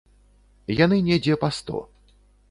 [0.79, 1.83] Яны недзе па сто.